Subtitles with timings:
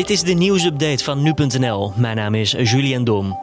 [0.00, 1.92] Dit is de nieuwsupdate van nu.nl.
[1.96, 3.38] Mijn naam is Julian Dom.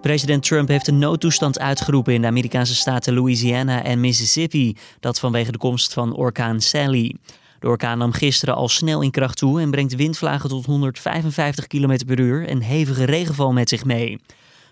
[0.00, 4.76] President Trump heeft een noodtoestand uitgeroepen in de Amerikaanse staten Louisiana en Mississippi.
[5.00, 7.14] Dat vanwege de komst van orkaan Sally.
[7.58, 12.04] De orkaan nam gisteren al snel in kracht toe en brengt windvlagen tot 155 km
[12.06, 14.20] per uur en hevige regenval met zich mee.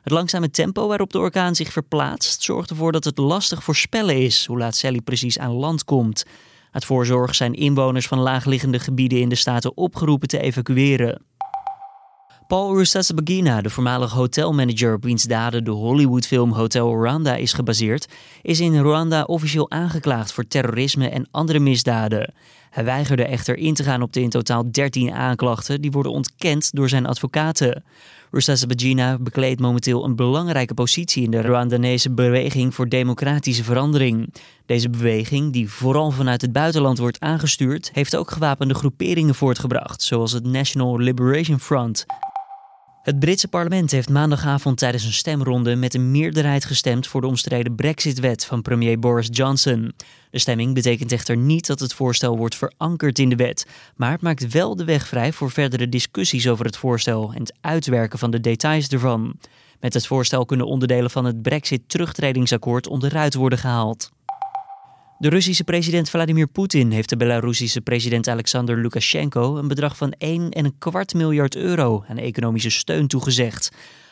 [0.03, 4.47] Het langzame tempo waarop de orkaan zich verplaatst zorgt ervoor dat het lastig voorspellen is
[4.47, 6.25] hoe laat Sally precies aan land komt.
[6.73, 11.23] Uit voorzorg zijn inwoners van laagliggende gebieden in de staten opgeroepen te evacueren.
[12.47, 18.09] Paul Rusesabagina, de voormalige hotelmanager op wiens daden de Hollywoodfilm Hotel Rwanda is gebaseerd,
[18.43, 22.34] is in Rwanda officieel aangeklaagd voor terrorisme en andere misdaden.
[22.71, 26.71] Hij weigerde echter in te gaan op de in totaal 13 aanklachten die worden ontkend
[26.75, 27.85] door zijn advocaten.
[28.31, 34.35] Rusesabagina bekleedt momenteel een belangrijke positie in de Rwandanese beweging voor democratische verandering.
[34.67, 40.33] Deze beweging, die vooral vanuit het buitenland wordt aangestuurd, heeft ook gewapende groeperingen voortgebracht, zoals
[40.33, 42.07] het National Liberation Front.
[43.09, 47.74] Het Britse parlement heeft maandagavond tijdens een stemronde met een meerderheid gestemd voor de omstreden
[47.74, 49.93] Brexit-wet van premier Boris Johnson.
[50.30, 53.66] De stemming betekent echter niet dat het voorstel wordt verankerd in de wet,
[53.97, 57.57] maar het maakt wel de weg vrij voor verdere discussies over het voorstel en het
[57.60, 59.37] uitwerken van de details ervan.
[59.80, 64.10] Met het voorstel kunnen onderdelen van het Brexit-terugtredingsakkoord onderuit worden gehaald.
[65.21, 71.16] De Russische president Vladimir Poetin heeft de Belarusische president Alexander Lukashenko een bedrag van 1,25
[71.16, 73.71] miljard euro aan economische steun toegezegd.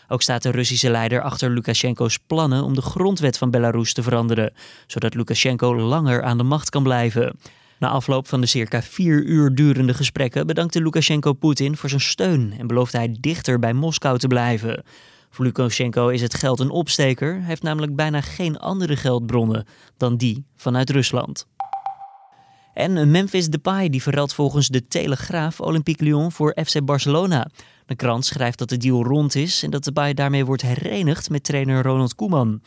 [0.08, 4.52] Ook staat de Russische leider achter Lukashenko's plannen om de grondwet van Belarus te veranderen,
[4.86, 7.38] zodat Lukashenko langer aan de macht kan blijven.
[7.78, 12.54] Na afloop van de circa vier uur durende gesprekken bedankte Lukashenko Poetin voor zijn steun
[12.58, 14.84] en beloofde hij dichter bij Moskou te blijven.
[15.36, 17.42] Voor Lukashenko is het geld een opsteker.
[17.42, 21.46] Heeft namelijk bijna geen andere geldbronnen dan die vanuit Rusland.
[22.74, 27.48] En Memphis Depay die verruilt volgens de Telegraaf Olympique Lyon voor FC Barcelona.
[27.86, 31.44] De krant schrijft dat de deal rond is en dat Depay daarmee wordt herenigd met
[31.44, 32.60] trainer Ronald Koeman.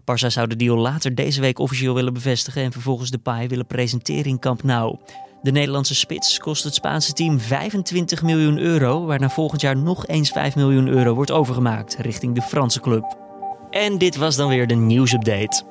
[0.00, 4.24] Barça zou de deal later deze week officieel willen bevestigen en vervolgens Depay willen presenteren
[4.24, 4.96] in Camp Nou.
[5.42, 10.30] De Nederlandse spits kost het Spaanse team 25 miljoen euro, waarna volgend jaar nog eens
[10.30, 13.18] 5 miljoen euro wordt overgemaakt richting de Franse club.
[13.70, 15.64] En dit was dan weer de nieuwsupdate.